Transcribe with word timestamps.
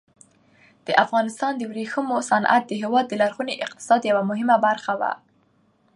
د 0.87 0.89
افغانستان 1.03 1.51
د 1.57 1.61
ورېښمو 1.71 2.17
صنعت 2.29 2.63
د 2.67 2.71
هېواد 2.81 3.05
د 3.09 3.13
لرغوني 3.21 3.55
اقتصاد 3.65 4.01
یوه 4.11 4.23
مهمه 4.31 4.55
برخه 4.67 4.93
وه. 4.99 5.11